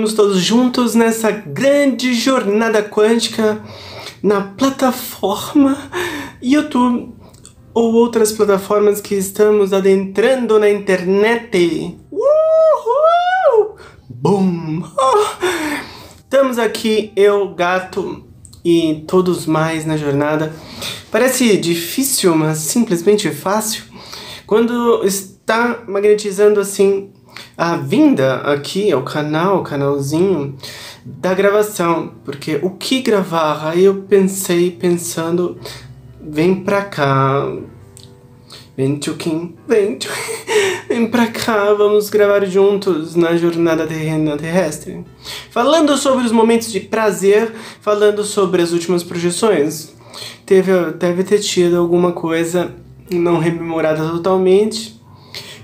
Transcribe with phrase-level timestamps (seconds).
[0.00, 3.62] Estamos todos juntos nessa grande jornada quântica
[4.22, 5.76] na plataforma
[6.40, 7.12] YouTube
[7.74, 11.98] ou outras plataformas que estamos adentrando na internet.
[12.10, 13.76] Uhul!
[14.08, 14.84] Boom!
[14.96, 15.44] Oh!
[16.24, 18.24] Estamos aqui, eu, gato
[18.64, 20.50] e todos mais na jornada.
[21.10, 23.82] Parece difícil, mas simplesmente fácil.
[24.46, 27.12] Quando está magnetizando assim
[27.56, 30.56] a vinda aqui ao canal, canalzinho
[31.04, 33.68] da gravação, porque o que gravar?
[33.68, 35.58] Aí eu pensei, pensando,
[36.20, 37.46] vem pra cá,
[38.76, 39.98] vem Tchuquim, vem
[40.88, 45.04] vem pra cá, vamos gravar juntos na jornada terrena terrestre.
[45.50, 49.94] Falando sobre os momentos de prazer, falando sobre as últimas projeções,
[50.44, 52.74] teve, deve ter tido alguma coisa
[53.10, 54.99] não rememorada totalmente,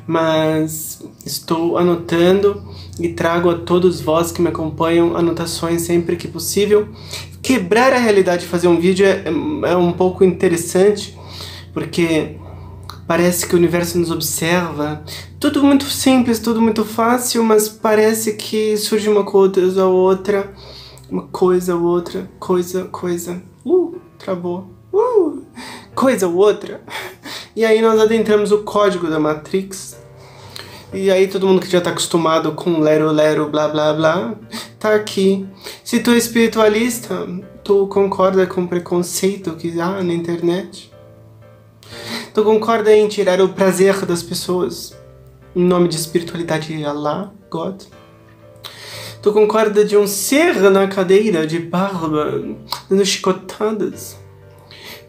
[0.06, 2.62] mas estou anotando
[2.98, 6.88] e trago a todos vós que me acompanham anotações sempre que possível.
[7.42, 9.24] Quebrar a realidade e fazer um vídeo é,
[9.70, 11.16] é um pouco interessante,
[11.72, 12.36] porque
[13.06, 15.02] parece que o universo nos observa.
[15.38, 20.52] Tudo muito simples, tudo muito fácil, mas parece que surge uma coisa ou outra,
[21.10, 23.42] uma coisa ou outra, coisa, coisa.
[23.64, 24.70] Uh, travou.
[24.92, 25.42] Uh,
[25.94, 26.80] coisa ou outra.
[27.56, 29.96] E aí nós adentramos o código da Matrix.
[30.92, 34.34] E aí todo mundo que já tá acostumado com lero lero blá blá blá,
[34.78, 35.48] tá aqui.
[35.82, 37.26] Se tu é espiritualista,
[37.64, 40.92] tu concorda com o preconceito que há na internet?
[42.34, 44.94] Tu concorda em tirar o prazer das pessoas
[45.54, 47.84] em nome de espiritualidade Allah, God?
[49.22, 52.38] Tu concorda de um ser na cadeira de barba,
[52.90, 54.18] dando chicotadas?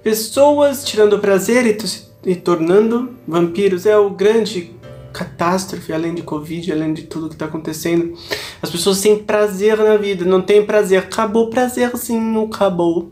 [0.02, 3.86] Pessoas tirando prazer e tu se e tornando vampiros.
[3.86, 4.76] É o grande
[5.14, 8.16] catástrofe, além de Covid, além de tudo que está acontecendo.
[8.62, 11.00] As pessoas têm prazer na vida, não tem prazer.
[11.00, 13.10] Acabou o não acabou.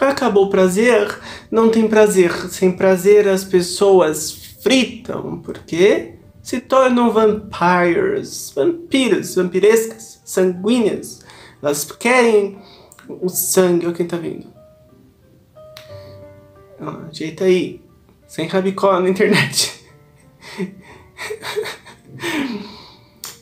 [0.00, 2.32] Acabou o prazer, não tem prazer.
[2.48, 4.32] Sem prazer, as pessoas
[4.62, 11.20] fritam, porque se tornam vampires, vampiros, vampirescas, sanguíneas.
[11.62, 12.58] Elas querem
[13.08, 14.46] o sangue, olha quem tá vindo.
[16.80, 17.87] Ah, ajeita aí
[18.28, 19.84] sem rabicó na internet.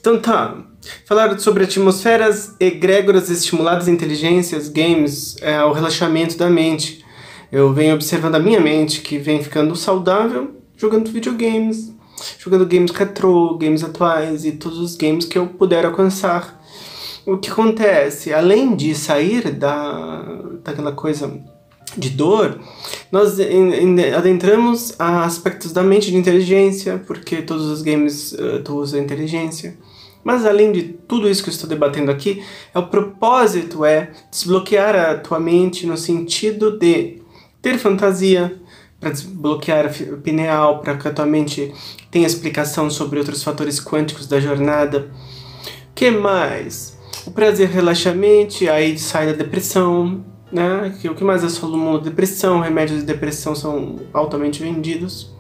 [0.01, 0.57] então tá.
[1.05, 7.05] Falaram sobre atmosferas egrégoras estimuladas inteligências, games, é, o relaxamento da mente.
[7.51, 11.93] Eu venho observando a minha mente que vem ficando saudável jogando videogames,
[12.39, 16.63] jogando games retro, games atuais e todos os games que eu puder alcançar.
[17.27, 18.33] O que acontece?
[18.33, 20.23] Além de sair da,
[20.63, 21.43] daquela coisa
[21.97, 22.59] de dor,
[23.11, 23.37] nós
[24.17, 29.77] adentramos a aspectos da mente de inteligência, porque todos os games uh, tu usa inteligência.
[30.25, 32.43] Mas além de tudo isso que eu estou debatendo aqui,
[32.75, 37.23] é o propósito é desbloquear a tua mente no sentido de
[37.63, 38.61] ter fantasia,
[38.99, 41.73] para desbloquear a pineal, para que a tua mente
[42.11, 45.11] tenha explicação sobre outros fatores quânticos da jornada.
[45.95, 46.97] que mais?
[47.27, 50.95] O prazer relaxa a mente, aí sai da depressão, né?
[51.01, 52.01] Que o que mais assola o mundo?
[52.01, 55.35] Depressão, remédios de depressão são altamente vendidos.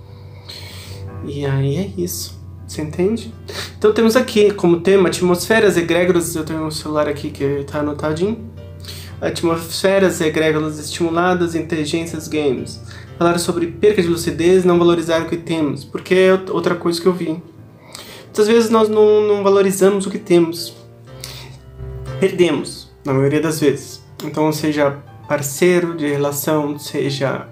[1.25, 2.37] E aí é isso.
[2.67, 3.33] Você entende?
[3.78, 6.34] Então temos aqui como tema atmosferas egrégoras.
[6.34, 8.39] Eu tenho um celular aqui que está anotadinho.
[9.21, 12.81] Atmosferas egrégoras estimuladas, inteligências games.
[13.19, 15.84] Falar sobre perca de lucidez, não valorizar o que temos.
[15.84, 17.41] Porque é outra coisa que eu vi.
[18.25, 20.75] Muitas vezes nós não, não valorizamos o que temos.
[22.21, 24.06] Perdemos, na maioria das vezes.
[24.26, 24.98] Então, seja
[25.28, 27.48] parceiro de relação, seja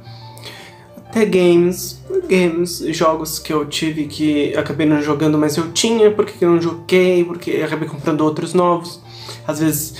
[0.97, 6.45] até games, games, jogos que eu tive que acabei não jogando, mas eu tinha, porque
[6.45, 9.01] eu não joguei, porque acabei comprando outros novos.
[9.47, 9.95] Às vezes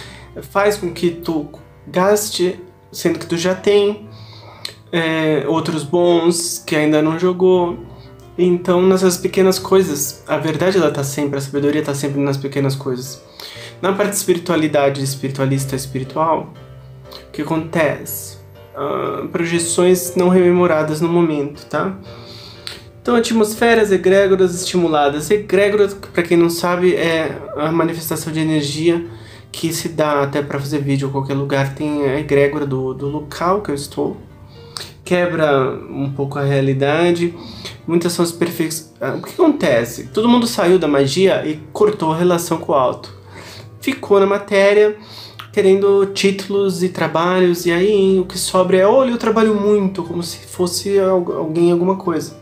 [0.51, 1.49] faz com que tu
[1.87, 2.61] gaste,
[2.91, 4.09] sendo que tu já tem
[4.91, 7.79] é, outros bons que ainda não jogou.
[8.37, 12.75] Então, nessas pequenas coisas, a verdade ela tá sempre, a sabedoria tá sempre nas pequenas
[12.75, 13.23] coisas.
[13.85, 16.55] Na parte de espiritualidade, espiritualista espiritual,
[17.29, 18.39] o que acontece?
[18.75, 21.95] Uh, projeções não rememoradas no momento, tá?
[23.03, 25.31] Então, atmosferas egrégoras estimuladas.
[25.31, 29.05] Egrégora, para quem não sabe, é a manifestação de energia
[29.53, 31.75] que se dá até para fazer vídeo em qualquer lugar.
[31.75, 34.17] Tem a egrégora do, do local que eu estou.
[35.05, 37.35] Quebra um pouco a realidade.
[37.87, 38.95] Muitas são as perfeições.
[38.99, 40.07] Ah, o que acontece?
[40.07, 43.24] Todo mundo saiu da magia e cortou a relação com o alto
[43.85, 44.97] ficou na matéria
[45.53, 50.21] querendo títulos e trabalhos, e aí o que sobra é, olha, eu trabalho muito, como
[50.21, 52.37] se fosse alguém alguma coisa.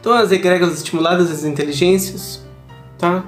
[0.00, 2.40] Então as egrégoras estimuladas, as inteligências,
[2.96, 3.24] tá?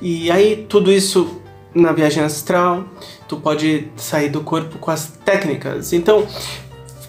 [0.00, 1.40] E aí tudo isso
[1.72, 2.84] na viagem astral,
[3.28, 5.92] tu pode sair do corpo com as técnicas.
[5.92, 6.26] Então,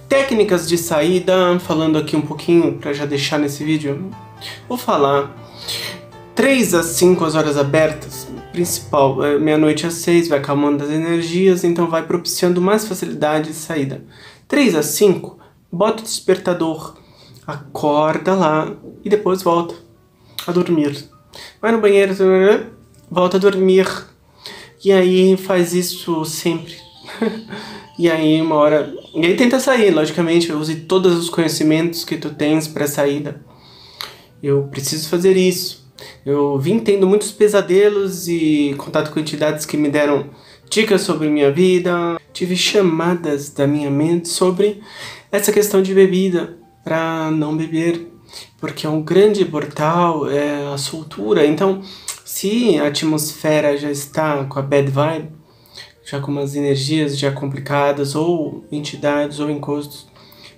[0.07, 4.11] técnicas de saída, falando aqui um pouquinho para já deixar nesse vídeo,
[4.69, 5.35] vou falar
[6.35, 11.63] 3 a 5 as horas abertas, principal, é meia-noite às 6, vai acalmando as energias,
[11.63, 14.03] então vai propiciando mais facilidade de saída.
[14.47, 15.39] 3 a 5,
[15.71, 16.95] bota o despertador,
[17.47, 19.75] acorda lá e depois volta
[20.45, 21.09] a dormir.
[21.61, 22.13] Vai no banheiro,
[23.09, 23.87] volta a dormir.
[24.83, 26.75] E aí faz isso sempre.
[27.97, 28.93] e aí uma hora.
[29.13, 33.41] E aí tenta sair, logicamente, use todos os conhecimentos que tu tens para saída.
[34.41, 35.80] Eu preciso fazer isso.
[36.25, 40.29] Eu vim tendo muitos pesadelos e contato com entidades que me deram
[40.69, 42.19] dicas sobre minha vida.
[42.33, 44.81] Tive chamadas da minha mente sobre
[45.31, 48.07] essa questão de bebida para não beber,
[48.59, 51.45] porque é um grande portal, é a soltura.
[51.45, 51.81] Então,
[52.25, 55.29] se a atmosfera já está com a bad vibe,
[56.03, 60.07] já com umas energias já complicadas, ou entidades ou encostos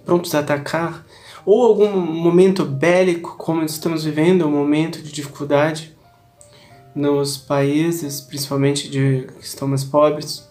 [0.06, 1.06] prontos a atacar,
[1.46, 5.96] ou algum momento bélico, como estamos vivendo, um momento de dificuldade
[6.96, 10.48] nos países, principalmente de que estão mais pobres.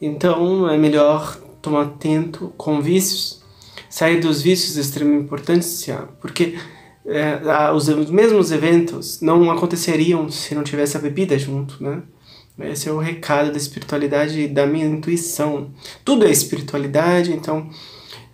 [0.00, 3.42] Então é melhor tomar atento com vícios,
[3.88, 6.58] sair dos vícios de extrema importância, porque
[7.06, 7.40] é,
[7.72, 12.02] os, os mesmos eventos não aconteceriam se não tivesse a bebida junto, né?
[12.60, 15.70] Esse é o recado da espiritualidade e da minha intuição.
[16.04, 17.68] Tudo é espiritualidade, então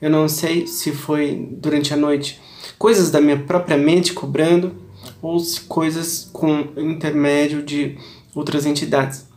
[0.00, 2.40] eu não sei se foi durante a noite
[2.78, 4.74] coisas da minha própria mente cobrando
[5.20, 7.98] ou se coisas com intermédio de
[8.34, 9.28] outras entidades.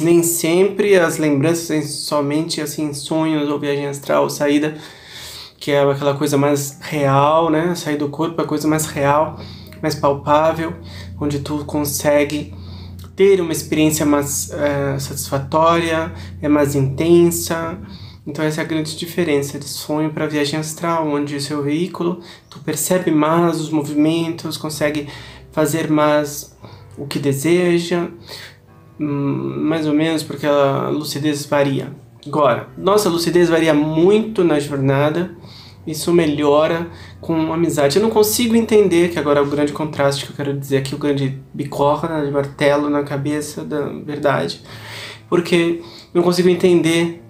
[0.00, 4.78] Nem sempre as lembranças somente assim sonhos ou viagem astral ou saída,
[5.58, 7.74] que é aquela coisa mais real, né?
[7.74, 9.38] Sair do corpo é a coisa mais real,
[9.82, 10.72] mais palpável,
[11.20, 12.54] onde tu consegue
[13.14, 16.10] ter uma experiência mais é, satisfatória,
[16.40, 17.78] é mais intensa,
[18.30, 22.20] então essa é a grande diferença de sonho para viagem astral, onde o seu veículo,
[22.48, 25.08] tu percebe mais os movimentos, consegue
[25.50, 26.56] fazer mais
[26.96, 28.06] o que deseja,
[29.00, 31.92] hum, mais ou menos porque a lucidez varia.
[32.24, 35.34] Agora, nossa lucidez varia muito na jornada,
[35.84, 36.86] isso melhora
[37.20, 37.96] com amizade.
[37.96, 40.94] Eu não consigo entender, que agora é o grande contraste que eu quero dizer aqui,
[40.94, 44.62] o grande bicorna de martelo na cabeça da verdade,
[45.28, 45.84] porque eu
[46.14, 47.20] não consigo entender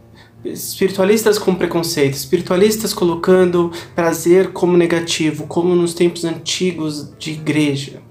[0.45, 8.03] espiritualistas com preconceito, espiritualistas colocando prazer como negativo, como nos tempos antigos de igreja.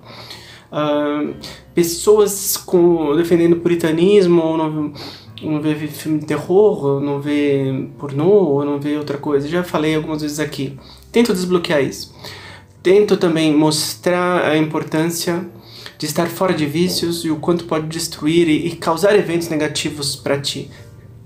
[0.71, 1.33] Uh,
[1.73, 4.93] pessoas com, defendendo puritanismo, ou não,
[5.41, 9.47] não vê filme de terror, ou não vê pornô, ou não vê outra coisa.
[9.47, 10.77] Já falei algumas vezes aqui.
[11.11, 12.13] Tento desbloquear isso.
[12.83, 15.45] Tento também mostrar a importância
[15.97, 20.15] de estar fora de vícios e o quanto pode destruir e, e causar eventos negativos
[20.15, 20.69] para ti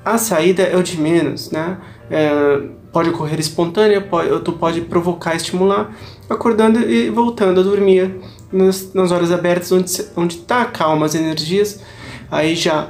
[0.03, 1.77] a saída é o de menos, né?
[2.09, 2.61] É,
[2.91, 5.95] pode ocorrer espontânea, pode, tu pode provocar, estimular,
[6.29, 8.19] acordando e voltando a dormir
[8.51, 11.81] nas, nas horas abertas onde onde tá calma as energias,
[12.29, 12.89] aí já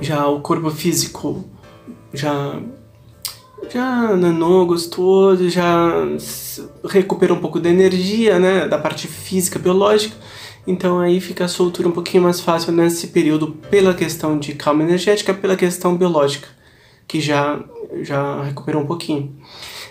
[0.00, 1.44] já o corpo físico
[2.12, 2.58] já
[3.68, 5.90] já nanou, gostoso, já
[6.88, 10.14] recuperou um pouco da energia, né, da parte física, biológica
[10.66, 14.82] então aí fica a soltura um pouquinho mais fácil nesse período pela questão de calma
[14.82, 16.48] energética, pela questão biológica,
[17.06, 17.60] que já,
[18.02, 19.34] já recuperou um pouquinho.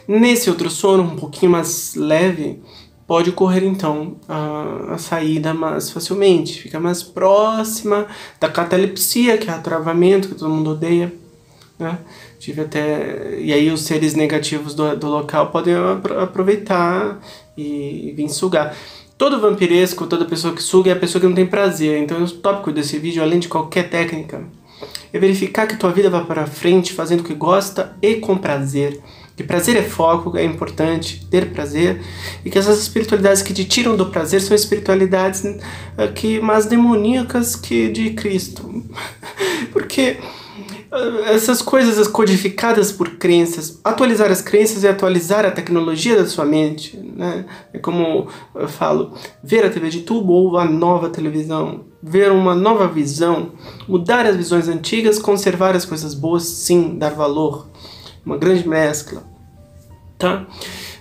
[0.07, 2.61] Nesse outro sono, um pouquinho mais leve,
[3.07, 8.07] pode ocorrer então a, a saída mais facilmente, fica mais próxima
[8.39, 11.13] da catalepsia, que é o travamento que todo mundo odeia.
[11.77, 11.97] Né?
[12.39, 13.39] Tive até.
[13.39, 15.73] E aí os seres negativos do, do local podem
[16.21, 17.19] aproveitar
[17.57, 18.75] e vir sugar.
[19.17, 22.01] Todo vampiresco, toda pessoa que suga é a pessoa que não tem prazer.
[22.01, 24.43] Então o tópico desse vídeo, além de qualquer técnica,
[25.13, 28.99] é verificar que tua vida vai para frente fazendo o que gosta e com prazer.
[29.35, 32.01] Que prazer é foco, é importante ter prazer
[32.43, 37.55] e que essas espiritualidades que te tiram do prazer são espiritualidades uh, que mais demoníacas
[37.55, 38.83] que de Cristo.
[39.71, 40.17] Porque
[41.25, 46.97] essas coisas codificadas por crenças, atualizar as crenças é atualizar a tecnologia da sua mente,
[46.97, 47.45] né?
[47.73, 52.55] É como eu falo, ver a TV de tubo ou a nova televisão, ver uma
[52.55, 53.51] nova visão,
[53.87, 57.67] mudar as visões antigas, conservar as coisas boas, sim, dar valor,
[58.25, 59.23] uma grande mescla,
[60.17, 60.45] tá?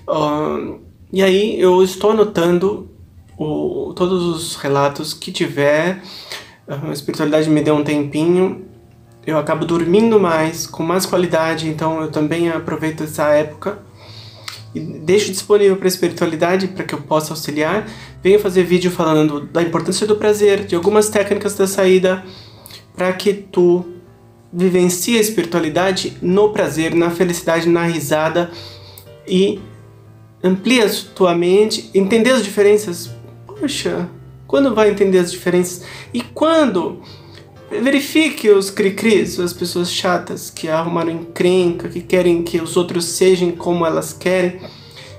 [0.09, 0.81] Uh,
[1.13, 2.91] e aí eu estou anotando
[3.39, 6.03] o, todos os relatos que tiver,
[6.67, 8.74] a espiritualidade me deu um tempinho
[9.27, 13.79] eu acabo dormindo mais, com mais qualidade, então eu também aproveito essa época
[14.75, 17.89] e deixo disponível para a espiritualidade para que eu possa auxiliar.
[18.23, 22.25] venho fazer vídeo falando da importância do prazer, de algumas técnicas da saída,
[22.95, 23.85] para que tu
[24.53, 28.51] vivencie a espiritualidade no prazer, na felicidade, na risada
[29.27, 29.61] e
[30.43, 33.11] amplie a tua mente, entender as diferenças.
[33.47, 34.09] Poxa,
[34.47, 35.85] quando vai entender as diferenças?
[36.13, 37.01] E quando
[37.83, 43.53] verifique os cri-cris, as pessoas chatas que arrumaram encrenca, que querem que os outros sejam
[43.53, 44.61] como elas querem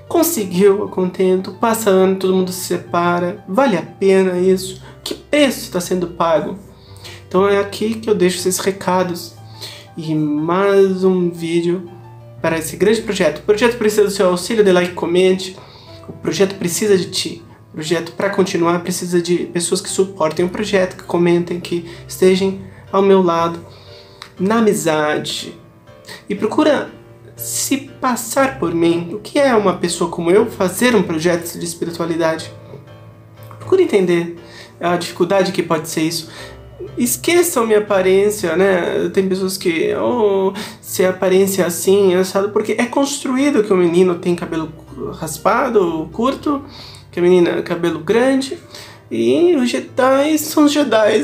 [0.08, 3.44] Conseguiu o contento, passa ano, todo mundo se separa.
[3.48, 4.82] Vale a pena isso?
[5.04, 6.58] Que preço está sendo pago?
[7.28, 9.34] Então é aqui que eu deixo esses recados.
[9.98, 11.90] E mais um vídeo
[12.42, 13.40] para esse grande projeto.
[13.40, 15.58] O projeto precisa do seu auxílio, de like, comente.
[16.08, 17.44] O projeto precisa de ti.
[17.76, 22.58] Projeto, para continuar, precisa de pessoas que suportem o projeto, que comentem, que estejam
[22.90, 23.60] ao meu lado,
[24.40, 25.54] na amizade.
[26.30, 26.90] E procura
[27.36, 29.10] se passar por mim.
[29.14, 32.50] O que é uma pessoa como eu fazer um projeto de espiritualidade?
[33.60, 34.38] Procure entender
[34.80, 36.30] a dificuldade que pode ser isso.
[36.98, 39.10] Esqueçam minha aparência, né?
[39.14, 43.74] Tem pessoas que, oh, se a aparência é assim, é assado, porque é construído que
[43.74, 44.72] o menino tem cabelo
[45.20, 46.64] raspado, curto,
[47.16, 48.58] que a menina cabelo grande,
[49.10, 51.24] e os Jedi são Jedi.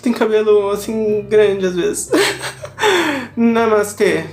[0.00, 2.10] Tem cabelo assim grande às vezes.
[3.36, 4.24] Namastê.